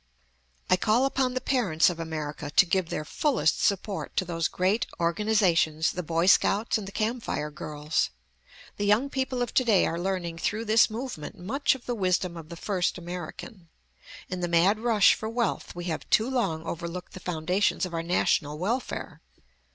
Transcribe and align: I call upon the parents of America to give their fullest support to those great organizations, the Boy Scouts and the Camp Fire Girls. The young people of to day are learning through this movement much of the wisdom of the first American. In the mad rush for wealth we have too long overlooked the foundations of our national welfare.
I 0.67 0.77
call 0.77 1.05
upon 1.05 1.35
the 1.35 1.39
parents 1.39 1.87
of 1.87 1.99
America 1.99 2.49
to 2.49 2.65
give 2.65 2.89
their 2.89 3.05
fullest 3.05 3.61
support 3.61 4.17
to 4.17 4.25
those 4.25 4.47
great 4.47 4.87
organizations, 4.99 5.91
the 5.91 6.01
Boy 6.01 6.25
Scouts 6.25 6.79
and 6.79 6.87
the 6.87 6.91
Camp 6.91 7.21
Fire 7.21 7.51
Girls. 7.51 8.09
The 8.77 8.85
young 8.85 9.11
people 9.11 9.43
of 9.43 9.53
to 9.53 9.63
day 9.63 9.85
are 9.85 9.99
learning 9.99 10.39
through 10.39 10.65
this 10.65 10.89
movement 10.89 11.37
much 11.37 11.75
of 11.75 11.85
the 11.85 11.93
wisdom 11.93 12.35
of 12.35 12.49
the 12.49 12.57
first 12.57 12.97
American. 12.97 13.69
In 14.27 14.39
the 14.39 14.47
mad 14.47 14.79
rush 14.79 15.13
for 15.13 15.29
wealth 15.29 15.75
we 15.75 15.83
have 15.85 16.09
too 16.09 16.27
long 16.31 16.63
overlooked 16.63 17.11
the 17.13 17.19
foundations 17.19 17.85
of 17.85 17.93
our 17.93 18.01
national 18.01 18.57
welfare. 18.57 19.21